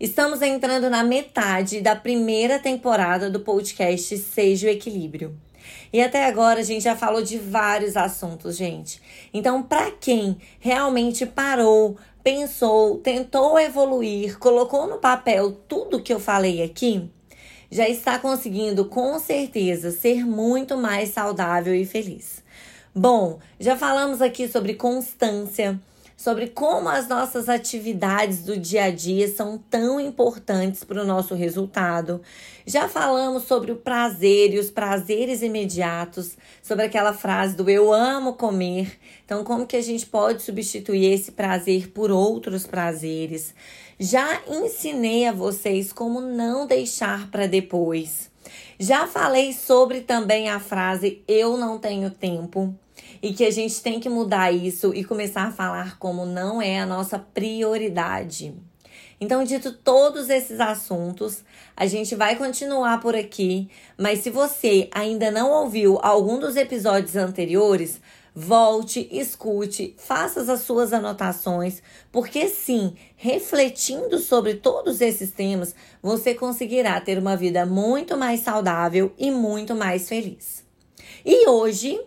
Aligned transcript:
Estamos 0.00 0.42
entrando 0.42 0.88
na 0.90 1.04
metade 1.04 1.80
da 1.80 1.94
primeira 1.94 2.58
temporada 2.58 3.30
do 3.30 3.40
podcast 3.40 4.16
Seja 4.18 4.66
o 4.66 4.70
Equilíbrio. 4.70 5.36
E 5.92 6.00
até 6.00 6.26
agora 6.26 6.60
a 6.60 6.64
gente 6.64 6.82
já 6.82 6.96
falou 6.96 7.22
de 7.22 7.38
vários 7.38 7.96
assuntos, 7.96 8.56
gente. 8.56 9.00
Então, 9.32 9.62
para 9.62 9.90
quem 9.92 10.38
realmente 10.58 11.26
parou, 11.26 11.96
pensou, 12.24 12.98
tentou 12.98 13.58
evoluir, 13.58 14.38
colocou 14.38 14.86
no 14.86 14.98
papel 14.98 15.52
tudo 15.52 16.02
que 16.02 16.12
eu 16.12 16.18
falei 16.18 16.62
aqui, 16.62 17.08
já 17.70 17.88
está 17.88 18.18
conseguindo 18.18 18.86
com 18.86 19.18
certeza 19.18 19.90
ser 19.90 20.26
muito 20.26 20.76
mais 20.76 21.10
saudável 21.10 21.74
e 21.74 21.84
feliz. 21.84 22.42
Bom, 22.94 23.38
já 23.58 23.76
falamos 23.76 24.20
aqui 24.20 24.48
sobre 24.48 24.74
constância, 24.74 25.80
sobre 26.16 26.48
como 26.48 26.88
as 26.88 27.08
nossas 27.08 27.48
atividades 27.48 28.42
do 28.42 28.56
dia 28.56 28.84
a 28.84 28.90
dia 28.90 29.28
são 29.28 29.58
tão 29.58 30.00
importantes 30.00 30.82
para 30.84 31.02
o 31.02 31.06
nosso 31.06 31.34
resultado. 31.34 32.20
Já 32.66 32.88
falamos 32.88 33.44
sobre 33.44 33.72
o 33.72 33.76
prazer 33.76 34.54
e 34.54 34.58
os 34.58 34.70
prazeres 34.70 35.42
imediatos, 35.42 36.36
sobre 36.62 36.84
aquela 36.84 37.12
frase 37.12 37.56
do 37.56 37.68
eu 37.68 37.92
amo 37.92 38.34
comer. 38.34 38.98
Então, 39.24 39.44
como 39.44 39.66
que 39.66 39.76
a 39.76 39.82
gente 39.82 40.06
pode 40.06 40.42
substituir 40.42 41.12
esse 41.12 41.32
prazer 41.32 41.88
por 41.90 42.10
outros 42.10 42.66
prazeres? 42.66 43.54
Já 43.98 44.40
ensinei 44.48 45.26
a 45.26 45.32
vocês 45.32 45.92
como 45.92 46.20
não 46.20 46.66
deixar 46.66 47.30
para 47.30 47.46
depois. 47.46 48.31
Já 48.78 49.06
falei 49.06 49.52
sobre 49.52 50.00
também 50.00 50.48
a 50.48 50.58
frase 50.58 51.22
eu 51.26 51.56
não 51.56 51.78
tenho 51.78 52.10
tempo 52.10 52.74
e 53.22 53.32
que 53.32 53.44
a 53.44 53.50
gente 53.50 53.80
tem 53.80 54.00
que 54.00 54.08
mudar 54.08 54.52
isso 54.52 54.92
e 54.94 55.04
começar 55.04 55.44
a 55.44 55.52
falar 55.52 55.98
como 55.98 56.26
não 56.26 56.60
é 56.60 56.80
a 56.80 56.86
nossa 56.86 57.18
prioridade. 57.18 58.54
Então, 59.20 59.44
dito 59.44 59.72
todos 59.72 60.28
esses 60.28 60.58
assuntos, 60.58 61.44
a 61.76 61.86
gente 61.86 62.16
vai 62.16 62.34
continuar 62.34 63.00
por 63.00 63.14
aqui, 63.14 63.70
mas 63.96 64.18
se 64.18 64.30
você 64.30 64.88
ainda 64.92 65.30
não 65.30 65.52
ouviu 65.52 66.00
algum 66.02 66.40
dos 66.40 66.56
episódios 66.56 67.14
anteriores, 67.14 68.00
volte, 68.34 69.08
escute, 69.10 69.94
faça 69.98 70.40
as 70.40 70.60
suas 70.60 70.92
anotações, 70.92 71.82
porque 72.10 72.48
sim, 72.48 72.94
refletindo 73.16 74.18
sobre 74.18 74.54
todos 74.54 75.00
esses 75.00 75.30
temas, 75.30 75.74
você 76.02 76.34
conseguirá 76.34 77.00
ter 77.00 77.18
uma 77.18 77.36
vida 77.36 77.66
muito 77.66 78.16
mais 78.16 78.40
saudável 78.40 79.12
e 79.18 79.30
muito 79.30 79.74
mais 79.74 80.08
feliz. 80.08 80.64
E 81.24 81.48
hoje 81.48 82.00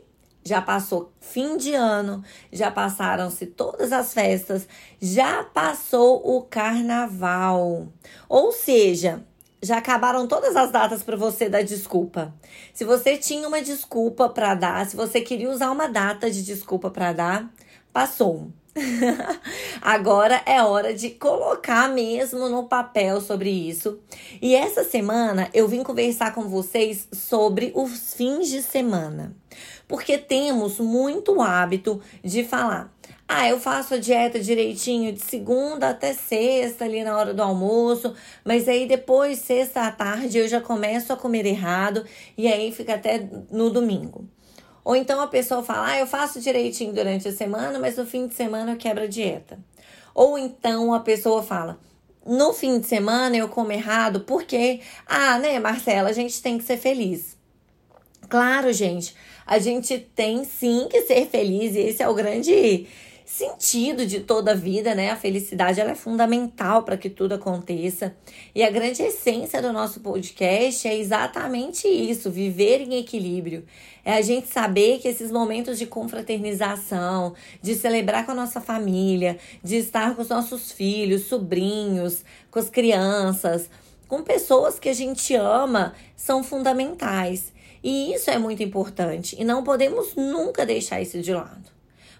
já 0.43 0.61
passou 0.61 1.11
fim 1.19 1.57
de 1.57 1.73
ano, 1.73 2.23
já 2.51 2.69
passaram-se 2.69 3.47
todas 3.47 3.91
as 3.91 4.13
festas, 4.13 4.67
já 5.01 5.43
passou 5.43 6.21
o 6.23 6.43
carnaval. 6.43 7.87
Ou 8.29 8.51
seja, 8.51 9.25
já 9.61 9.77
acabaram 9.77 10.27
todas 10.27 10.55
as 10.55 10.71
datas 10.71 11.03
para 11.03 11.15
você 11.15 11.49
dar 11.49 11.63
desculpa. 11.63 12.33
Se 12.73 12.83
você 12.83 13.17
tinha 13.17 13.47
uma 13.47 13.61
desculpa 13.61 14.29
para 14.29 14.53
dar, 14.55 14.85
se 14.85 14.95
você 14.95 15.21
queria 15.21 15.49
usar 15.49 15.71
uma 15.71 15.87
data 15.87 16.29
de 16.29 16.43
desculpa 16.43 16.89
para 16.89 17.13
dar, 17.13 17.51
passou. 17.91 18.51
Agora 19.81 20.41
é 20.45 20.61
hora 20.61 20.93
de 20.93 21.11
colocar 21.11 21.89
mesmo 21.89 22.49
no 22.49 22.65
papel 22.65 23.21
sobre 23.21 23.49
isso. 23.49 23.99
E 24.41 24.53
essa 24.53 24.83
semana 24.83 25.49
eu 25.53 25.67
vim 25.67 25.81
conversar 25.81 26.33
com 26.33 26.49
vocês 26.49 27.07
sobre 27.11 27.71
os 27.73 28.13
fins 28.13 28.49
de 28.49 28.61
semana. 28.61 29.33
Porque 29.87 30.17
temos 30.17 30.79
muito 30.79 31.41
hábito 31.41 32.01
de 32.21 32.43
falar: 32.43 32.93
ah, 33.27 33.49
eu 33.49 33.59
faço 33.59 33.95
a 33.95 33.97
dieta 33.97 34.39
direitinho 34.39 35.11
de 35.11 35.19
segunda 35.19 35.89
até 35.89 36.13
sexta, 36.13 36.85
ali 36.85 37.03
na 37.03 37.17
hora 37.17 37.33
do 37.33 37.41
almoço, 37.41 38.13
mas 38.43 38.67
aí 38.67 38.87
depois, 38.87 39.39
sexta 39.39 39.81
à 39.81 39.91
tarde, 39.91 40.37
eu 40.37 40.47
já 40.47 40.61
começo 40.61 41.11
a 41.11 41.17
comer 41.17 41.45
errado 41.45 42.05
e 42.37 42.47
aí 42.47 42.71
fica 42.71 42.93
até 42.93 43.27
no 43.49 43.71
domingo. 43.71 44.29
Ou 44.83 44.95
então 44.95 45.19
a 45.19 45.27
pessoa 45.27 45.63
fala: 45.63 45.87
ah, 45.87 45.99
eu 45.99 46.05
faço 46.05 46.39
direitinho 46.39 46.93
durante 46.93 47.27
a 47.27 47.31
semana, 47.31 47.79
mas 47.79 47.97
no 47.97 48.05
fim 48.05 48.27
de 48.27 48.35
semana 48.35 48.73
eu 48.73 48.77
quebro 48.77 49.05
a 49.05 49.07
dieta. 49.07 49.57
Ou 50.13 50.37
então 50.37 50.93
a 50.93 50.99
pessoa 50.99 51.41
fala: 51.41 51.79
no 52.23 52.53
fim 52.53 52.79
de 52.79 52.85
semana 52.85 53.35
eu 53.35 53.49
como 53.49 53.71
errado 53.71 54.21
porque, 54.21 54.81
ah, 55.07 55.39
né, 55.39 55.59
Marcela, 55.59 56.09
a 56.09 56.13
gente 56.13 56.39
tem 56.43 56.59
que 56.59 56.63
ser 56.63 56.77
feliz. 56.77 57.35
Claro, 58.29 58.71
gente, 58.71 59.15
a 59.45 59.57
gente 59.57 59.97
tem 59.97 60.43
sim 60.43 60.87
que 60.89 61.01
ser 61.01 61.27
feliz 61.27 61.75
e 61.75 61.79
esse 61.79 62.03
é 62.03 62.07
o 62.09 62.13
grande 62.13 62.87
sentido 63.25 64.05
de 64.05 64.19
toda 64.19 64.51
a 64.51 64.55
vida, 64.55 64.93
né? 64.93 65.09
A 65.09 65.15
felicidade 65.15 65.81
ela 65.81 65.91
é 65.91 65.95
fundamental 65.95 66.83
para 66.83 66.95
que 66.95 67.09
tudo 67.09 67.33
aconteça. 67.33 68.15
E 68.53 68.63
a 68.63 68.69
grande 68.69 69.01
essência 69.01 69.61
do 69.61 69.73
nosso 69.73 69.99
podcast 69.99 70.87
é 70.87 70.95
exatamente 70.95 71.87
isso, 71.87 72.29
viver 72.29 72.81
em 72.81 72.99
equilíbrio. 72.99 73.65
É 74.05 74.13
a 74.13 74.21
gente 74.21 74.47
saber 74.47 74.99
que 74.99 75.07
esses 75.07 75.31
momentos 75.31 75.79
de 75.79 75.87
confraternização, 75.87 77.33
de 77.61 77.73
celebrar 77.73 78.25
com 78.25 78.31
a 78.31 78.35
nossa 78.35 78.61
família, 78.61 79.39
de 79.63 79.77
estar 79.77 80.15
com 80.15 80.21
os 80.21 80.29
nossos 80.29 80.71
filhos, 80.71 81.23
sobrinhos, 81.23 82.23
com 82.51 82.59
as 82.59 82.69
crianças, 82.69 83.67
com 84.07 84.21
pessoas 84.21 84.79
que 84.79 84.87
a 84.87 84.93
gente 84.93 85.33
ama, 85.33 85.95
são 86.15 86.43
fundamentais. 86.43 87.51
E 87.83 88.13
isso 88.13 88.29
é 88.29 88.37
muito 88.37 88.61
importante 88.61 89.35
e 89.39 89.43
não 89.43 89.63
podemos 89.63 90.15
nunca 90.15 90.65
deixar 90.65 91.01
isso 91.01 91.19
de 91.21 91.33
lado. 91.33 91.74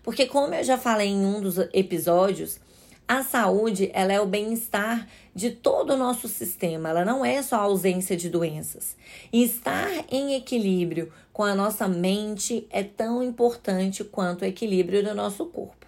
Porque 0.06 0.28
como 0.28 0.54
eu 0.54 0.64
já 0.64 0.78
falei 0.78 1.10
em 1.10 1.26
um 1.26 1.42
dos 1.42 1.58
episódios, 1.74 2.60
a 3.08 3.24
saúde, 3.24 3.90
ela 3.92 4.14
é 4.14 4.22
o 4.22 4.28
bem-estar 4.28 5.08
de 5.34 5.50
todo 5.50 5.94
o 5.94 5.98
nosso 5.98 6.28
sistema, 6.28 6.90
ela 6.90 7.04
não 7.04 7.26
é 7.26 7.42
só 7.42 7.56
a 7.56 7.62
ausência 7.62 8.16
de 8.16 8.30
doenças. 8.30 8.96
E 9.34 9.44
estar 9.44 9.90
em 10.12 10.36
equilíbrio 10.36 11.12
com 11.34 11.44
a 11.44 11.56
nossa 11.56 11.88
mente 11.88 12.68
é 12.70 12.84
tão 12.84 13.24
importante 13.24 14.04
quanto 14.04 14.44
o 14.44 14.46
equilíbrio 14.46 15.04
do 15.04 15.16
nosso 15.16 15.48
corpo. 15.48 15.88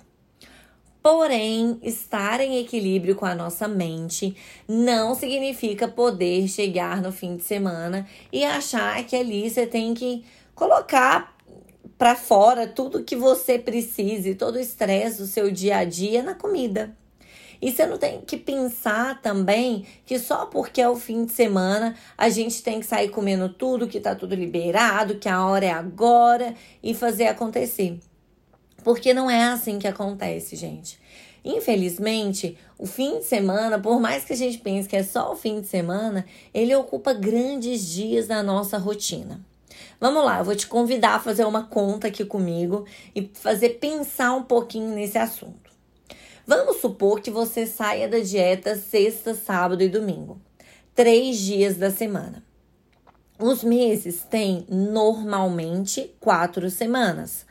Porém, 1.03 1.79
estar 1.83 2.41
em 2.41 2.57
equilíbrio 2.57 3.15
com 3.15 3.25
a 3.25 3.35
nossa 3.35 3.67
mente 3.67 4.35
não 4.67 5.13
significa 5.13 5.87
poder 5.87 6.47
chegar 6.47 7.03
no 7.03 7.11
fim 7.11 7.37
de 7.37 7.43
semana 7.43 8.07
e 8.33 8.43
achar 8.43 9.05
que 9.05 9.15
ali 9.15 9.47
você 9.47 9.67
tem 9.67 9.93
que 9.93 10.25
colocar 10.55 11.36
para 11.97 12.15
fora 12.15 12.67
tudo 12.67 13.03
que 13.03 13.15
você 13.15 13.57
precise, 13.57 14.35
todo 14.35 14.55
o 14.55 14.59
estresse 14.59 15.17
do 15.17 15.27
seu 15.27 15.51
dia 15.51 15.77
a 15.77 15.83
dia 15.83 16.21
na 16.21 16.35
comida. 16.35 16.95
E 17.59 17.71
você 17.71 17.87
não 17.87 17.97
tem 17.97 18.21
que 18.21 18.37
pensar 18.37 19.19
também 19.21 19.85
que 20.05 20.19
só 20.19 20.45
porque 20.45 20.79
é 20.79 20.87
o 20.87 20.95
fim 20.95 21.25
de 21.25 21.31
semana 21.31 21.95
a 22.15 22.29
gente 22.29 22.61
tem 22.61 22.79
que 22.79 22.85
sair 22.85 23.09
comendo 23.09 23.49
tudo, 23.49 23.87
que 23.87 23.99
tá 23.99 24.13
tudo 24.13 24.35
liberado, 24.35 25.15
que 25.15 25.27
a 25.27 25.43
hora 25.43 25.65
é 25.65 25.71
agora 25.71 26.53
e 26.83 26.93
fazer 26.93 27.27
acontecer. 27.27 27.99
Porque 28.83 29.13
não 29.13 29.29
é 29.29 29.45
assim 29.45 29.79
que 29.79 29.87
acontece, 29.87 30.55
gente. 30.55 30.99
Infelizmente, 31.43 32.57
o 32.77 32.85
fim 32.85 33.19
de 33.19 33.25
semana, 33.25 33.79
por 33.79 33.99
mais 33.99 34.23
que 34.23 34.33
a 34.33 34.35
gente 34.35 34.59
pense 34.59 34.87
que 34.87 34.95
é 34.95 35.03
só 35.03 35.31
o 35.31 35.35
fim 35.35 35.59
de 35.59 35.67
semana, 35.67 36.25
ele 36.53 36.75
ocupa 36.75 37.13
grandes 37.13 37.87
dias 37.87 38.27
da 38.27 38.43
nossa 38.43 38.77
rotina. 38.77 39.41
Vamos 39.99 40.23
lá, 40.23 40.39
eu 40.39 40.45
vou 40.45 40.55
te 40.55 40.67
convidar 40.67 41.15
a 41.15 41.19
fazer 41.19 41.45
uma 41.45 41.63
conta 41.63 42.07
aqui 42.07 42.23
comigo 42.23 42.85
e 43.15 43.29
fazer 43.33 43.79
pensar 43.79 44.33
um 44.33 44.43
pouquinho 44.43 44.93
nesse 44.93 45.17
assunto. 45.17 45.71
Vamos 46.45 46.77
supor 46.77 47.19
que 47.19 47.29
você 47.29 47.65
saia 47.65 48.07
da 48.07 48.19
dieta 48.19 48.75
sexta, 48.75 49.35
sábado 49.35 49.83
e 49.83 49.89
domingo, 49.89 50.39
três 50.95 51.37
dias 51.37 51.75
da 51.75 51.91
semana. 51.91 52.43
Os 53.39 53.63
meses 53.63 54.23
têm 54.23 54.65
normalmente 54.69 56.15
quatro 56.19 56.69
semanas. 56.71 57.45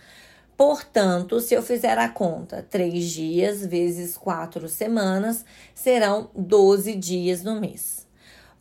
Portanto, 0.56 1.38
se 1.40 1.54
eu 1.54 1.62
fizer 1.62 1.98
a 1.98 2.08
conta, 2.08 2.66
três 2.68 3.10
dias 3.10 3.64
vezes 3.64 4.16
quatro 4.16 4.68
semanas 4.68 5.44
serão 5.74 6.30
12 6.34 6.94
dias 6.94 7.42
no 7.42 7.60
mês. 7.60 8.06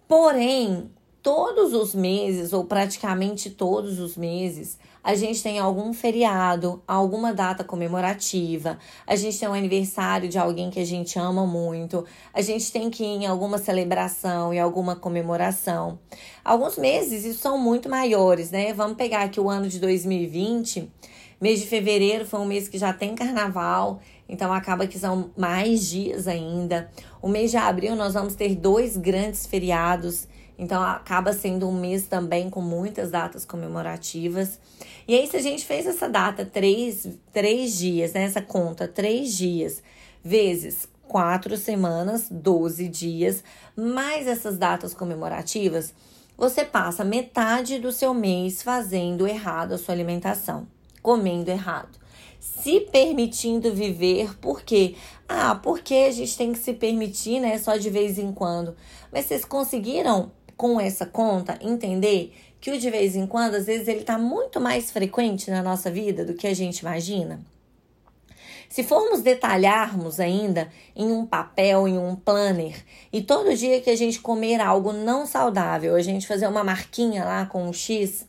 Porém, 0.07 0.91
todos 1.25 1.73
os 1.73 1.95
meses, 1.95 2.53
ou 2.53 2.65
praticamente 2.65 3.49
todos 3.49 3.99
os 3.99 4.15
meses, 4.15 4.77
a 5.03 5.15
gente 5.15 5.41
tem 5.41 5.57
algum 5.57 5.91
feriado, 5.91 6.83
alguma 6.87 7.33
data 7.33 7.63
comemorativa, 7.63 8.77
a 9.07 9.15
gente 9.15 9.39
tem 9.39 9.49
um 9.49 9.53
aniversário 9.53 10.29
de 10.29 10.37
alguém 10.37 10.69
que 10.69 10.79
a 10.79 10.85
gente 10.85 11.17
ama 11.17 11.43
muito, 11.43 12.05
a 12.31 12.41
gente 12.41 12.71
tem 12.71 12.91
que 12.91 13.03
ir 13.03 13.23
em 13.23 13.25
alguma 13.25 13.57
celebração 13.57 14.53
e 14.53 14.59
alguma 14.59 14.95
comemoração. 14.95 15.97
Alguns 16.43 16.77
meses 16.77 17.25
isso 17.25 17.39
são 17.39 17.57
muito 17.57 17.89
maiores, 17.89 18.51
né? 18.51 18.71
Vamos 18.71 18.95
pegar 18.95 19.23
aqui 19.23 19.39
o 19.39 19.49
ano 19.49 19.67
de 19.67 19.79
2020 19.79 20.91
Mês 21.39 21.59
de 21.59 21.67
fevereiro 21.67 22.25
foi 22.25 22.39
um 22.39 22.45
mês 22.45 22.69
que 22.69 22.77
já 22.77 22.93
tem 22.93 23.13
carnaval, 23.13 23.99
então 24.27 24.53
acaba 24.53 24.87
que 24.87 24.97
são 24.97 25.31
mais 25.35 25.85
dias 25.85 26.27
ainda. 26.27 26.89
O 27.21 27.27
mês 27.27 27.51
de 27.51 27.57
abril 27.57 27.95
nós 27.95 28.13
vamos 28.13 28.35
ter 28.35 28.55
dois 28.55 28.95
grandes 28.95 29.45
feriados, 29.45 30.27
então 30.57 30.81
acaba 30.81 31.33
sendo 31.33 31.67
um 31.67 31.79
mês 31.79 32.07
também 32.07 32.49
com 32.49 32.61
muitas 32.61 33.11
datas 33.11 33.45
comemorativas. 33.45 34.59
E 35.07 35.15
aí, 35.15 35.27
se 35.27 35.37
a 35.37 35.41
gente 35.41 35.65
fez 35.65 35.85
essa 35.85 36.07
data, 36.07 36.45
três, 36.45 37.07
três 37.33 37.77
dias, 37.77 38.13
né? 38.13 38.23
Essa 38.23 38.41
conta, 38.41 38.87
três 38.87 39.35
dias, 39.35 39.83
vezes 40.23 40.87
quatro 41.07 41.55
semanas, 41.55 42.27
12 42.29 42.87
dias, 42.87 43.43
mais 43.75 44.27
essas 44.27 44.57
datas 44.57 44.93
comemorativas, 44.93 45.93
você 46.37 46.65
passa 46.65 47.03
metade 47.03 47.79
do 47.79 47.91
seu 47.91 48.13
mês 48.13 48.61
fazendo 48.61 49.27
errado 49.27 49.73
a 49.73 49.77
sua 49.77 49.93
alimentação, 49.93 50.67
comendo 51.01 51.49
errado, 51.49 51.97
se 52.39 52.81
permitindo 52.81 53.73
viver, 53.73 54.37
por 54.39 54.61
quê? 54.61 54.95
Ah, 55.27 55.55
porque 55.55 55.93
a 55.93 56.11
gente 56.11 56.37
tem 56.37 56.51
que 56.51 56.59
se 56.59 56.73
permitir, 56.73 57.39
né, 57.39 57.57
só 57.57 57.77
de 57.77 57.89
vez 57.89 58.19
em 58.19 58.31
quando. 58.31 58.75
Mas 59.11 59.25
vocês 59.25 59.45
conseguiram 59.45 60.31
com 60.57 60.79
essa 60.79 61.05
conta 61.05 61.57
entender 61.61 62.33
que 62.59 62.71
o 62.71 62.79
de 62.79 62.89
vez 62.89 63.15
em 63.15 63.27
quando, 63.27 63.55
às 63.55 63.65
vezes 63.65 63.87
ele 63.87 64.01
está 64.01 64.17
muito 64.17 64.59
mais 64.59 64.91
frequente 64.91 65.51
na 65.51 65.61
nossa 65.61 65.91
vida 65.91 66.25
do 66.25 66.33
que 66.33 66.47
a 66.47 66.53
gente 66.53 66.79
imagina? 66.79 67.39
Se 68.67 68.83
formos 68.83 69.21
detalharmos 69.21 70.19
ainda 70.19 70.69
em 70.95 71.11
um 71.11 71.25
papel, 71.25 71.87
em 71.87 71.97
um 71.97 72.15
planner, 72.15 72.83
e 73.13 73.21
todo 73.21 73.55
dia 73.55 73.79
que 73.79 73.89
a 73.89 73.95
gente 73.95 74.19
comer 74.19 74.59
algo 74.59 74.91
não 74.91 75.25
saudável, 75.25 75.95
a 75.95 76.01
gente 76.01 76.27
fazer 76.27 76.47
uma 76.47 76.63
marquinha 76.63 77.23
lá 77.23 77.45
com 77.45 77.67
um 77.67 77.71
X, 77.71 78.25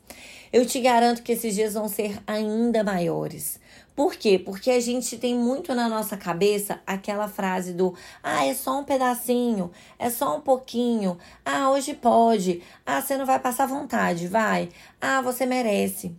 eu 0.53 0.65
te 0.65 0.81
garanto 0.81 1.23
que 1.23 1.33
esses 1.33 1.55
dias 1.55 1.75
vão 1.75 1.89
ser 1.89 2.19
ainda 2.27 2.85
maiores. 2.85 3.59
Por 3.97 4.15
quê? 4.15 4.39
Porque 4.39 4.71
a 4.71 4.79
gente 4.79 5.17
tem 5.17 5.35
muito 5.35 5.75
na 5.75 5.89
nossa 5.89 6.19
cabeça 6.19 6.79
aquela 6.87 7.29
frase 7.29 7.73
do 7.73 7.95
ah, 8.23 8.45
é 8.45 8.53
só 8.53 8.79
um 8.81 8.85
pedacinho, 8.85 9.71
é 9.99 10.11
só 10.11 10.37
um 10.37 10.41
pouquinho, 10.43 11.17
ah, 11.43 11.71
hoje 11.71 11.95
pode, 11.95 12.63
ah, 12.85 13.01
você 13.01 13.17
não 13.17 13.25
vai 13.25 13.39
passar 13.39 13.67
vontade, 13.67 14.29
vai, 14.29 14.69
ah, 15.01 15.23
você 15.23 15.47
merece. 15.47 16.15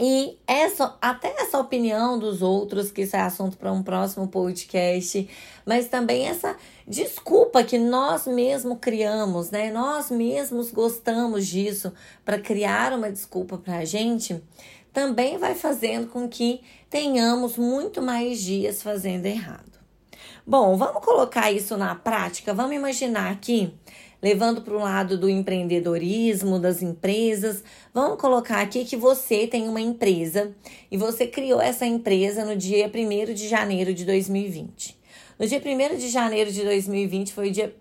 E 0.00 0.38
essa, 0.46 0.96
até 1.02 1.34
essa 1.40 1.58
opinião 1.58 2.16
dos 2.16 2.40
outros, 2.40 2.92
que 2.92 3.02
isso 3.02 3.16
é 3.16 3.20
assunto 3.20 3.56
para 3.56 3.72
um 3.72 3.82
próximo 3.82 4.28
podcast, 4.28 5.28
mas 5.66 5.88
também 5.88 6.28
essa 6.28 6.56
desculpa 6.86 7.64
que 7.64 7.76
nós 7.76 8.24
mesmos 8.28 8.78
criamos, 8.80 9.50
né? 9.50 9.72
Nós 9.72 10.08
mesmos 10.08 10.70
gostamos 10.70 11.48
disso 11.48 11.92
para 12.24 12.38
criar 12.38 12.92
uma 12.92 13.10
desculpa 13.10 13.58
para 13.58 13.78
a 13.78 13.84
gente, 13.84 14.40
também 14.98 15.38
vai 15.38 15.54
fazendo 15.54 16.08
com 16.08 16.28
que 16.28 16.60
tenhamos 16.90 17.56
muito 17.56 18.02
mais 18.02 18.40
dias 18.40 18.82
fazendo 18.82 19.26
errado. 19.26 19.78
Bom, 20.44 20.76
vamos 20.76 21.04
colocar 21.04 21.52
isso 21.52 21.76
na 21.76 21.94
prática? 21.94 22.52
Vamos 22.52 22.74
imaginar 22.74 23.30
aqui 23.30 23.72
levando 24.20 24.60
para 24.60 24.74
o 24.74 24.80
lado 24.80 25.16
do 25.16 25.28
empreendedorismo, 25.28 26.58
das 26.58 26.82
empresas. 26.82 27.62
Vamos 27.94 28.20
colocar 28.20 28.60
aqui 28.60 28.84
que 28.84 28.96
você 28.96 29.46
tem 29.46 29.68
uma 29.68 29.80
empresa 29.80 30.52
e 30.90 30.96
você 30.96 31.28
criou 31.28 31.60
essa 31.60 31.86
empresa 31.86 32.44
no 32.44 32.56
dia 32.56 32.90
1 32.92 33.34
de 33.34 33.46
janeiro 33.46 33.94
de 33.94 34.04
2020. 34.04 34.98
No 35.38 35.46
dia 35.46 35.62
1 35.64 35.96
de 35.96 36.08
janeiro 36.08 36.50
de 36.50 36.64
2020 36.64 37.32
foi 37.32 37.50
o 37.50 37.52
dia 37.52 37.72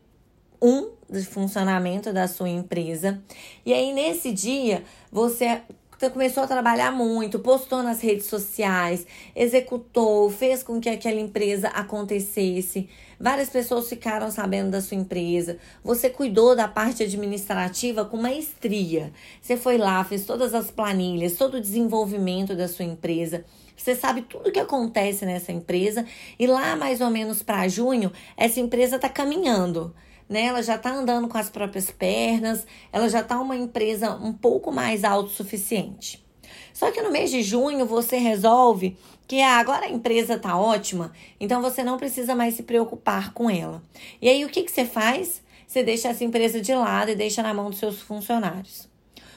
1 0.61 0.89
de 1.09 1.25
funcionamento 1.25 2.13
da 2.13 2.27
sua 2.27 2.49
empresa. 2.49 3.19
E 3.65 3.73
aí, 3.73 3.91
nesse 3.91 4.31
dia, 4.31 4.83
você 5.11 5.45
você 5.45 5.63
começou 6.09 6.43
a 6.43 6.47
trabalhar 6.47 6.91
muito, 6.91 7.39
postou 7.39 7.81
nas 7.81 8.01
redes 8.01 8.27
sociais, 8.27 9.05
executou, 9.35 10.29
fez 10.29 10.61
com 10.61 10.79
que 10.79 10.89
aquela 10.89 11.19
empresa 11.19 11.69
acontecesse. 11.69 12.87
Várias 13.19 13.49
pessoas 13.49 13.89
ficaram 13.89 14.29
sabendo 14.29 14.69
da 14.69 14.81
sua 14.81 14.95
empresa. 14.95 15.57
Você 15.83 16.09
cuidou 16.09 16.55
da 16.55 16.67
parte 16.67 17.01
administrativa 17.01 18.05
com 18.05 18.17
maestria. 18.17 19.11
Você 19.41 19.57
foi 19.57 19.77
lá, 19.79 20.03
fez 20.03 20.23
todas 20.25 20.53
as 20.53 20.69
planilhas, 20.69 21.35
todo 21.35 21.55
o 21.55 21.61
desenvolvimento 21.61 22.55
da 22.55 22.67
sua 22.67 22.85
empresa. 22.85 23.43
Você 23.75 23.95
sabe 23.95 24.21
tudo 24.21 24.49
o 24.49 24.51
que 24.51 24.59
acontece 24.59 25.25
nessa 25.25 25.51
empresa 25.51 26.05
e 26.37 26.45
lá 26.45 26.75
mais 26.75 27.01
ou 27.01 27.09
menos 27.09 27.41
para 27.41 27.67
junho, 27.67 28.11
essa 28.35 28.59
empresa 28.59 28.97
está 28.97 29.09
caminhando 29.09 29.93
né? 30.29 30.45
Ela 30.45 30.61
já 30.61 30.75
está 30.75 30.91
andando 30.91 31.27
com 31.27 31.37
as 31.37 31.49
próprias 31.49 31.89
pernas, 31.89 32.65
ela 32.91 33.09
já 33.09 33.21
está 33.21 33.39
uma 33.39 33.55
empresa 33.55 34.11
um 34.11 34.33
pouco 34.33 34.71
mais 34.71 35.03
autossuficiente. 35.03 36.25
Só 36.73 36.91
que 36.91 37.01
no 37.01 37.11
mês 37.11 37.31
de 37.31 37.41
junho 37.41 37.85
você 37.85 38.17
resolve 38.17 38.97
que 39.27 39.41
ah, 39.41 39.57
agora 39.57 39.85
a 39.85 39.89
empresa 39.89 40.35
está 40.35 40.57
ótima, 40.57 41.11
então 41.39 41.61
você 41.61 41.83
não 41.83 41.97
precisa 41.97 42.33
mais 42.35 42.53
se 42.53 42.63
preocupar 42.63 43.33
com 43.33 43.49
ela. 43.49 43.81
E 44.21 44.29
aí 44.29 44.45
o 44.45 44.49
que, 44.49 44.63
que 44.63 44.71
você 44.71 44.85
faz? 44.85 45.41
Você 45.67 45.83
deixa 45.83 46.07
essa 46.07 46.23
empresa 46.23 46.61
de 46.61 46.73
lado 46.73 47.11
e 47.11 47.15
deixa 47.15 47.43
na 47.43 47.53
mão 47.53 47.69
dos 47.69 47.79
seus 47.79 47.99
funcionários. 47.99 48.87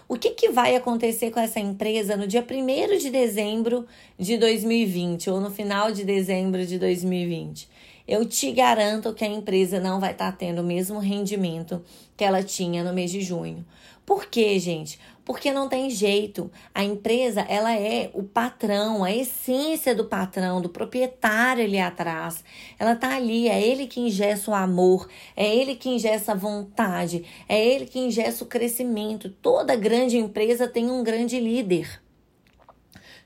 O 0.08 0.16
que, 0.16 0.30
que 0.30 0.48
vai 0.48 0.76
acontecer 0.76 1.30
com 1.30 1.40
essa 1.40 1.60
empresa 1.60 2.16
no 2.16 2.26
dia 2.26 2.44
1 2.44 2.98
de 2.98 3.10
dezembro 3.10 3.86
de 4.18 4.36
2020 4.36 5.30
ou 5.30 5.40
no 5.40 5.50
final 5.50 5.92
de 5.92 6.04
dezembro 6.04 6.66
de 6.66 6.78
2020? 6.78 7.68
Eu 8.10 8.26
te 8.26 8.50
garanto 8.50 9.14
que 9.14 9.24
a 9.24 9.28
empresa 9.28 9.78
não 9.78 10.00
vai 10.00 10.10
estar 10.10 10.32
tá 10.32 10.36
tendo 10.36 10.62
o 10.62 10.64
mesmo 10.64 10.98
rendimento 10.98 11.80
que 12.16 12.24
ela 12.24 12.42
tinha 12.42 12.82
no 12.82 12.92
mês 12.92 13.12
de 13.12 13.20
junho. 13.20 13.64
Por 14.04 14.26
quê, 14.26 14.58
gente? 14.58 14.98
Porque 15.24 15.52
não 15.52 15.68
tem 15.68 15.88
jeito. 15.88 16.50
A 16.74 16.82
empresa, 16.82 17.42
ela 17.42 17.72
é 17.72 18.10
o 18.12 18.24
patrão, 18.24 19.04
a 19.04 19.14
essência 19.14 19.94
do 19.94 20.06
patrão, 20.06 20.60
do 20.60 20.68
proprietário 20.68 21.62
ali 21.62 21.78
atrás. 21.78 22.42
Ela 22.80 22.96
tá 22.96 23.14
ali, 23.14 23.48
é 23.48 23.64
ele 23.64 23.86
que 23.86 24.00
ingessa 24.00 24.50
o 24.50 24.54
amor, 24.54 25.08
é 25.36 25.54
ele 25.54 25.76
que 25.76 25.88
ingessa 25.88 26.32
a 26.32 26.34
vontade, 26.34 27.24
é 27.48 27.64
ele 27.64 27.86
que 27.86 28.00
ingessa 28.00 28.42
o 28.42 28.48
crescimento. 28.48 29.30
Toda 29.40 29.76
grande 29.76 30.16
empresa 30.16 30.66
tem 30.66 30.90
um 30.90 31.04
grande 31.04 31.38
líder. 31.38 32.02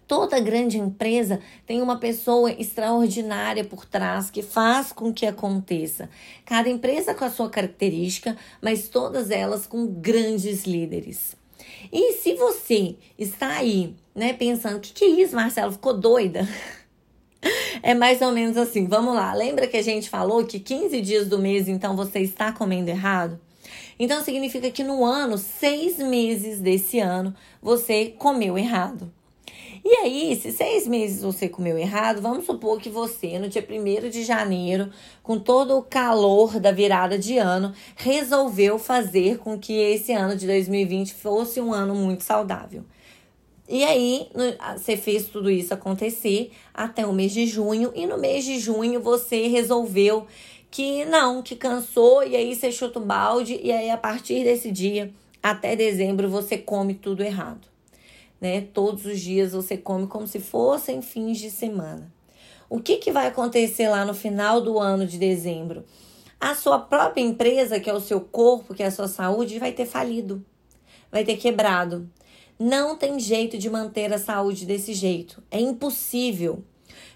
Toda 0.06 0.38
grande 0.38 0.78
empresa 0.78 1.40
tem 1.66 1.80
uma 1.80 1.98
pessoa 1.98 2.52
extraordinária 2.52 3.64
por 3.64 3.86
trás 3.86 4.30
que 4.30 4.42
faz 4.42 4.92
com 4.92 5.12
que 5.12 5.24
aconteça. 5.24 6.10
Cada 6.44 6.68
empresa 6.68 7.14
com 7.14 7.24
a 7.24 7.30
sua 7.30 7.48
característica, 7.48 8.36
mas 8.60 8.88
todas 8.88 9.30
elas 9.30 9.66
com 9.66 9.86
grandes 9.86 10.64
líderes. 10.64 11.34
E 11.90 12.12
se 12.14 12.34
você 12.34 12.96
está 13.18 13.56
aí, 13.56 13.94
né, 14.14 14.34
pensando, 14.34 14.76
o 14.76 14.80
que, 14.80 14.92
que 14.92 15.04
é 15.04 15.08
isso, 15.08 15.34
Marcelo? 15.34 15.72
Ficou 15.72 15.94
doida? 15.94 16.46
É 17.82 17.92
mais 17.92 18.22
ou 18.22 18.32
menos 18.32 18.56
assim, 18.56 18.86
vamos 18.86 19.14
lá. 19.14 19.34
Lembra 19.34 19.66
que 19.66 19.76
a 19.76 19.82
gente 19.82 20.08
falou 20.08 20.46
que 20.46 20.58
15 20.58 21.02
dias 21.02 21.28
do 21.28 21.38
mês, 21.38 21.68
então 21.68 21.94
você 21.94 22.20
está 22.20 22.50
comendo 22.50 22.88
errado? 22.88 23.38
Então 23.98 24.24
significa 24.24 24.70
que 24.70 24.82
no 24.82 25.04
ano, 25.04 25.36
seis 25.36 25.98
meses 25.98 26.58
desse 26.60 26.98
ano, 26.98 27.34
você 27.60 28.14
comeu 28.18 28.56
errado. 28.56 29.12
E 29.86 29.96
aí, 29.96 30.34
se 30.34 30.50
seis 30.50 30.86
meses 30.86 31.20
você 31.20 31.46
comeu 31.46 31.76
errado, 31.76 32.22
vamos 32.22 32.46
supor 32.46 32.80
que 32.80 32.88
você, 32.88 33.38
no 33.38 33.50
dia 33.50 33.62
1 33.62 34.08
de 34.08 34.24
janeiro, 34.24 34.88
com 35.22 35.38
todo 35.38 35.76
o 35.76 35.82
calor 35.82 36.58
da 36.58 36.72
virada 36.72 37.18
de 37.18 37.36
ano, 37.36 37.74
resolveu 37.94 38.78
fazer 38.78 39.36
com 39.36 39.58
que 39.58 39.74
esse 39.74 40.10
ano 40.10 40.36
de 40.36 40.46
2020 40.46 41.12
fosse 41.12 41.60
um 41.60 41.70
ano 41.70 41.94
muito 41.94 42.24
saudável. 42.24 42.82
E 43.68 43.84
aí, 43.84 44.30
você 44.74 44.96
fez 44.96 45.26
tudo 45.26 45.50
isso 45.50 45.74
acontecer 45.74 46.52
até 46.72 47.06
o 47.06 47.12
mês 47.12 47.32
de 47.32 47.46
junho, 47.46 47.92
e 47.94 48.06
no 48.06 48.16
mês 48.16 48.42
de 48.46 48.58
junho 48.58 49.02
você 49.02 49.48
resolveu 49.48 50.26
que 50.70 51.04
não, 51.04 51.42
que 51.42 51.56
cansou, 51.56 52.26
e 52.26 52.34
aí 52.34 52.54
você 52.54 52.72
chuta 52.72 52.98
o 52.98 53.04
balde, 53.04 53.60
e 53.62 53.70
aí 53.70 53.90
a 53.90 53.98
partir 53.98 54.44
desse 54.44 54.70
dia 54.70 55.12
até 55.42 55.76
dezembro 55.76 56.26
você 56.26 56.56
come 56.56 56.94
tudo 56.94 57.22
errado 57.22 57.73
né? 58.44 58.60
Todos 58.60 59.06
os 59.06 59.18
dias 59.18 59.52
você 59.52 59.74
come 59.74 60.06
como 60.06 60.26
se 60.26 60.38
fossem 60.38 61.00
fins 61.00 61.38
de 61.38 61.50
semana. 61.50 62.12
O 62.68 62.78
que, 62.78 62.98
que 62.98 63.10
vai 63.10 63.26
acontecer 63.26 63.88
lá 63.88 64.04
no 64.04 64.12
final 64.12 64.60
do 64.60 64.78
ano 64.78 65.06
de 65.06 65.16
dezembro? 65.16 65.82
A 66.38 66.54
sua 66.54 66.78
própria 66.78 67.22
empresa, 67.22 67.80
que 67.80 67.88
é 67.88 67.94
o 67.94 68.00
seu 68.00 68.20
corpo, 68.20 68.74
que 68.74 68.82
é 68.82 68.86
a 68.86 68.90
sua 68.90 69.08
saúde, 69.08 69.58
vai 69.58 69.72
ter 69.72 69.86
falido, 69.86 70.44
vai 71.10 71.24
ter 71.24 71.38
quebrado. 71.38 72.06
Não 72.58 72.98
tem 72.98 73.18
jeito 73.18 73.56
de 73.56 73.70
manter 73.70 74.12
a 74.12 74.18
saúde 74.18 74.66
desse 74.66 74.92
jeito. 74.92 75.42
É 75.50 75.58
impossível. 75.58 76.62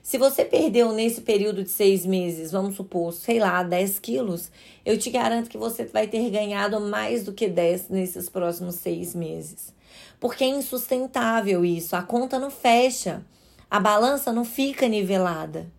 Se 0.02 0.16
você 0.16 0.44
perdeu 0.44 0.92
nesse 0.92 1.20
período 1.20 1.62
de 1.62 1.70
seis 1.70 2.06
meses, 2.06 2.52
vamos 2.52 2.76
supor, 2.76 3.12
sei 3.12 3.38
lá, 3.38 3.62
10 3.62 3.98
quilos, 3.98 4.50
eu 4.84 4.98
te 4.98 5.10
garanto 5.10 5.50
que 5.50 5.58
você 5.58 5.84
vai 5.84 6.06
ter 6.06 6.30
ganhado 6.30 6.80
mais 6.80 7.24
do 7.24 7.32
que 7.32 7.48
10 7.48 7.88
nesses 7.90 8.28
próximos 8.28 8.76
seis 8.76 9.14
meses 9.14 9.76
porque 10.20 10.44
é 10.44 10.48
insustentável 10.48 11.64
isso, 11.64 11.94
a 11.94 12.02
conta 12.02 12.38
não 12.38 12.50
fecha, 12.50 13.24
a 13.70 13.78
balança 13.78 14.32
não 14.32 14.44
fica 14.44 14.88
nivelada. 14.88 15.70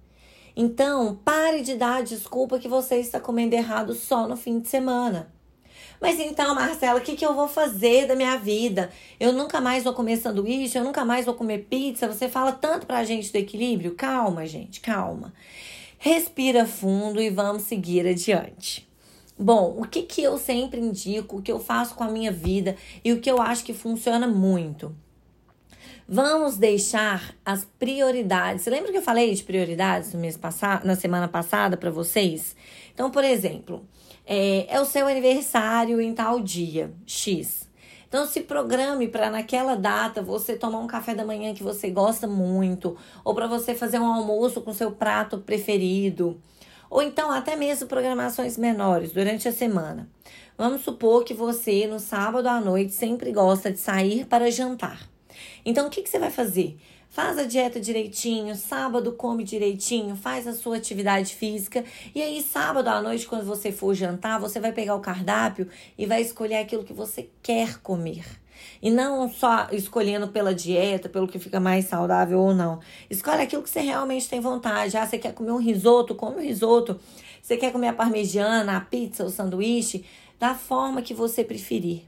Então, 0.55 1.19
pare 1.23 1.61
de 1.61 1.75
dar 1.75 1.97
a 1.97 2.01
desculpa 2.01 2.59
que 2.59 2.67
você 2.67 2.97
está 2.97 3.19
comendo 3.19 3.55
errado 3.55 3.93
só 3.93 4.27
no 4.27 4.35
fim 4.35 4.59
de 4.59 4.67
semana. 4.67 5.31
Mas 6.01 6.19
então, 6.19 6.55
Marcela, 6.55 6.99
o 6.99 7.03
que, 7.03 7.15
que 7.15 7.25
eu 7.25 7.33
vou 7.33 7.47
fazer 7.47 8.07
da 8.07 8.15
minha 8.15 8.37
vida? 8.37 8.89
Eu 9.19 9.33
nunca 9.33 9.59
mais 9.59 9.83
vou 9.83 9.93
comer 9.93 10.17
sanduíche, 10.17 10.77
eu 10.77 10.83
nunca 10.83 11.03
mais 11.03 11.25
vou 11.25 11.35
comer 11.35 11.67
pizza. 11.69 12.07
Você 12.07 12.29
fala 12.29 12.53
tanto 12.53 12.85
pra 12.85 13.03
gente 13.03 13.31
do 13.31 13.35
equilíbrio. 13.35 13.95
Calma, 13.95 14.45
gente, 14.45 14.79
calma. 14.79 15.33
Respira 15.97 16.65
fundo 16.65 17.21
e 17.21 17.29
vamos 17.29 17.63
seguir 17.63 18.07
adiante. 18.07 18.87
Bom, 19.37 19.75
o 19.77 19.85
que, 19.85 20.03
que 20.03 20.21
eu 20.21 20.37
sempre 20.37 20.79
indico, 20.79 21.37
o 21.37 21.41
que 21.41 21.51
eu 21.51 21.59
faço 21.59 21.95
com 21.95 22.03
a 22.03 22.09
minha 22.09 22.31
vida 22.31 22.77
e 23.03 23.11
o 23.11 23.19
que 23.19 23.29
eu 23.29 23.41
acho 23.41 23.63
que 23.63 23.73
funciona 23.73 24.27
muito. 24.27 24.95
Vamos 26.07 26.57
deixar 26.57 27.35
as 27.45 27.65
prioridades. 27.77 28.63
Você 28.63 28.69
lembra 28.69 28.91
que 28.91 28.97
eu 28.97 29.01
falei 29.01 29.33
de 29.33 29.43
prioridades 29.43 30.11
no 30.13 30.19
mês 30.19 30.35
passado, 30.35 30.85
na 30.85 30.95
semana 30.95 31.27
passada 31.27 31.77
para 31.77 31.91
vocês? 31.91 32.55
Então, 32.93 33.11
por 33.11 33.23
exemplo, 33.23 33.85
é, 34.31 34.67
é 34.75 34.79
o 34.79 34.85
seu 34.85 35.07
aniversário 35.07 35.99
em 35.99 36.13
tal 36.13 36.39
dia, 36.39 36.93
X. 37.03 37.67
Então, 38.07 38.27
se 38.27 38.41
programe 38.41 39.07
para 39.07 39.31
naquela 39.31 39.73
data 39.75 40.21
você 40.21 40.55
tomar 40.55 40.77
um 40.79 40.87
café 40.87 41.15
da 41.15 41.25
manhã 41.25 41.51
que 41.51 41.63
você 41.63 41.89
gosta 41.89 42.27
muito, 42.27 42.95
ou 43.25 43.33
para 43.33 43.47
você 43.47 43.73
fazer 43.73 43.97
um 43.97 44.05
almoço 44.05 44.61
com 44.61 44.71
seu 44.71 44.91
prato 44.91 45.39
preferido, 45.39 46.39
ou 46.91 47.01
então 47.01 47.31
até 47.31 47.55
mesmo 47.55 47.87
programações 47.87 48.55
menores 48.55 49.11
durante 49.11 49.47
a 49.47 49.51
semana. 49.51 50.07
Vamos 50.55 50.83
supor 50.83 51.23
que 51.23 51.33
você, 51.33 51.87
no 51.87 51.99
sábado 51.99 52.47
à 52.47 52.61
noite, 52.61 52.93
sempre 52.93 53.31
gosta 53.31 53.71
de 53.71 53.79
sair 53.79 54.25
para 54.25 54.51
jantar. 54.51 55.09
Então, 55.65 55.87
o 55.87 55.89
que, 55.89 56.03
que 56.03 56.09
você 56.09 56.19
vai 56.19 56.29
fazer? 56.29 56.77
Faz 57.09 57.39
a 57.39 57.43
dieta 57.43 57.79
direitinho, 57.79 58.55
sábado 58.55 59.13
come 59.13 59.43
direitinho, 59.43 60.15
faz 60.15 60.45
a 60.45 60.53
sua 60.53 60.77
atividade 60.77 61.33
física. 61.33 61.83
E 62.13 62.21
aí, 62.21 62.39
sábado 62.39 62.87
à 62.87 63.01
noite, 63.01 63.25
quando 63.25 63.43
você 63.43 63.71
for 63.71 63.95
jantar, 63.95 64.39
você 64.39 64.59
vai 64.59 64.71
pegar 64.71 64.93
o 64.93 64.99
cardápio 64.99 65.67
e 65.97 66.05
vai 66.05 66.21
escolher 66.21 66.57
aquilo 66.57 66.83
que 66.83 66.93
você 66.93 67.27
quer 67.41 67.79
comer. 67.79 68.23
E 68.79 68.91
não 68.91 69.27
só 69.27 69.69
escolhendo 69.71 70.27
pela 70.27 70.53
dieta, 70.53 71.09
pelo 71.09 71.27
que 71.27 71.39
fica 71.39 71.59
mais 71.59 71.85
saudável 71.85 72.39
ou 72.39 72.53
não. 72.53 72.79
Escolhe 73.09 73.41
aquilo 73.41 73.63
que 73.63 73.69
você 73.71 73.79
realmente 73.79 74.29
tem 74.29 74.39
vontade. 74.39 74.95
Ah, 74.95 75.07
você 75.07 75.17
quer 75.17 75.33
comer 75.33 75.51
um 75.51 75.57
risoto? 75.57 76.13
Come 76.13 76.35
o 76.35 76.41
risoto. 76.41 76.99
Você 77.41 77.57
quer 77.57 77.71
comer 77.71 77.87
a 77.87 77.93
parmegiana, 77.93 78.77
a 78.77 78.81
pizza, 78.81 79.25
o 79.25 79.31
sanduíche? 79.31 80.05
Da 80.37 80.53
forma 80.53 81.01
que 81.01 81.15
você 81.15 81.43
preferir. 81.43 82.03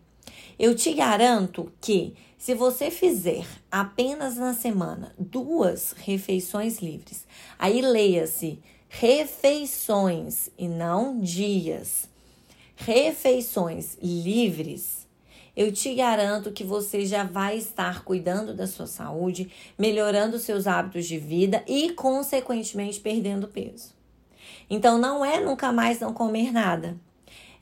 Eu 0.57 0.75
te 0.75 0.93
garanto 0.93 1.71
que 1.79 2.15
se 2.37 2.53
você 2.53 2.89
fizer 2.89 3.45
apenas 3.71 4.35
na 4.35 4.53
semana 4.53 5.13
duas 5.17 5.93
refeições 5.97 6.79
livres, 6.79 7.27
aí 7.57 7.81
leia-se 7.81 8.59
refeições 8.89 10.49
e 10.57 10.67
não 10.67 11.19
dias. 11.19 12.09
Refeições 12.75 13.97
livres, 14.01 15.07
eu 15.55 15.71
te 15.71 15.93
garanto 15.93 16.51
que 16.51 16.63
você 16.63 17.05
já 17.05 17.23
vai 17.23 17.57
estar 17.57 18.03
cuidando 18.03 18.53
da 18.55 18.65
sua 18.65 18.87
saúde, 18.87 19.51
melhorando 19.77 20.39
seus 20.39 20.65
hábitos 20.65 21.05
de 21.05 21.17
vida 21.17 21.63
e, 21.67 21.91
consequentemente, 21.91 22.99
perdendo 22.99 23.47
peso. 23.47 23.93
Então, 24.69 24.97
não 24.97 25.23
é 25.23 25.39
nunca 25.39 25.71
mais 25.71 25.99
não 25.99 26.13
comer 26.13 26.51
nada 26.51 26.97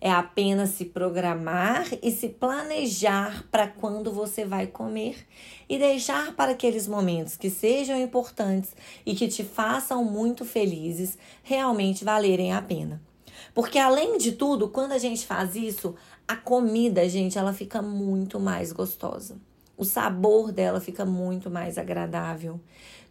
é 0.02 0.10
apenas 0.10 0.70
se 0.70 0.86
programar 0.86 1.88
e 2.02 2.12
se 2.12 2.30
planejar 2.30 3.46
para 3.52 3.68
quando 3.68 4.12
você 4.12 4.46
vai 4.46 4.68
comer 4.68 5.28
e 5.68 5.78
deixar 5.78 6.36
para 6.36 6.52
aqueles 6.52 6.88
momentos 6.88 7.36
que 7.36 7.50
sejam 7.50 8.00
importantes 8.00 8.76
e 9.06 9.14
que 9.14 9.28
te 9.28 9.44
façam 9.44 10.04
muito 10.04 10.46
felizes 10.46 11.18
realmente 11.44 12.06
valerem 12.06 12.54
a 12.54 12.62
pena. 12.62 13.02
Porque 13.54 13.78
além 13.78 14.18
de 14.18 14.34
tudo, 14.34 14.70
quando 14.70 14.94
a 14.94 14.98
gente 14.98 15.26
faz 15.26 15.56
isso, 15.56 15.96
a 16.28 16.36
comida, 16.36 17.08
gente, 17.10 17.38
ela 17.38 17.54
fica 17.54 17.82
muito 17.82 18.40
mais 18.40 18.72
gostosa. 18.72 19.38
O 19.78 19.84
sabor 19.84 20.52
dela 20.52 20.80
fica 20.80 21.06
muito 21.06 21.50
mais 21.50 21.78
agradável. 21.78 22.60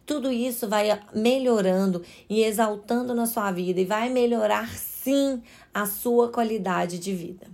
Tudo 0.05 0.31
isso 0.31 0.67
vai 0.67 0.99
melhorando 1.13 2.03
e 2.29 2.43
exaltando 2.43 3.13
na 3.13 3.25
sua 3.25 3.51
vida 3.51 3.79
e 3.79 3.85
vai 3.85 4.09
melhorar 4.09 4.69
sim 5.03 5.41
a 5.73 5.85
sua 5.85 6.29
qualidade 6.29 6.99
de 6.99 7.13
vida. 7.13 7.47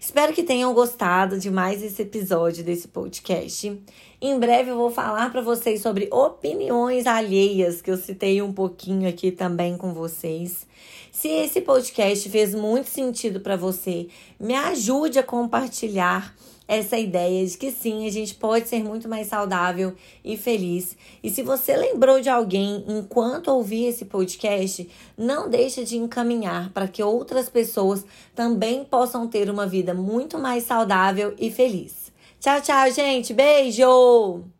Espero 0.00 0.32
que 0.32 0.42
tenham 0.42 0.72
gostado 0.74 1.38
de 1.38 1.50
mais 1.50 1.82
esse 1.82 2.02
episódio 2.02 2.64
desse 2.64 2.88
podcast. 2.88 3.80
Em 4.20 4.38
breve 4.38 4.70
eu 4.70 4.76
vou 4.76 4.90
falar 4.90 5.30
para 5.30 5.40
vocês 5.40 5.80
sobre 5.80 6.08
opiniões 6.10 7.06
alheias, 7.06 7.80
que 7.80 7.90
eu 7.90 7.96
citei 7.96 8.42
um 8.42 8.52
pouquinho 8.52 9.08
aqui 9.08 9.30
também 9.30 9.76
com 9.76 9.92
vocês. 9.92 10.66
Se 11.20 11.26
esse 11.26 11.60
podcast 11.62 12.30
fez 12.30 12.54
muito 12.54 12.88
sentido 12.88 13.40
para 13.40 13.56
você, 13.56 14.06
me 14.38 14.54
ajude 14.54 15.18
a 15.18 15.22
compartilhar 15.24 16.32
essa 16.68 16.96
ideia 16.96 17.44
de 17.44 17.58
que 17.58 17.72
sim, 17.72 18.06
a 18.06 18.10
gente 18.12 18.36
pode 18.36 18.68
ser 18.68 18.84
muito 18.84 19.08
mais 19.08 19.26
saudável 19.26 19.96
e 20.24 20.36
feliz. 20.36 20.96
E 21.20 21.28
se 21.28 21.42
você 21.42 21.76
lembrou 21.76 22.20
de 22.20 22.28
alguém 22.28 22.84
enquanto 22.86 23.48
ouvir 23.48 23.86
esse 23.86 24.04
podcast, 24.04 24.88
não 25.16 25.50
deixe 25.50 25.82
de 25.82 25.96
encaminhar 25.96 26.70
para 26.70 26.86
que 26.86 27.02
outras 27.02 27.48
pessoas 27.48 28.04
também 28.32 28.84
possam 28.84 29.26
ter 29.26 29.50
uma 29.50 29.66
vida 29.66 29.92
muito 29.92 30.38
mais 30.38 30.62
saudável 30.62 31.34
e 31.36 31.50
feliz. 31.50 32.12
Tchau, 32.38 32.60
tchau, 32.60 32.92
gente. 32.92 33.34
Beijo! 33.34 34.57